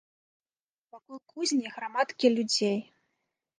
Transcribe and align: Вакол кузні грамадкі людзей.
Вакол 0.95 1.19
кузні 1.35 1.71
грамадкі 1.77 2.35
людзей. 2.39 2.77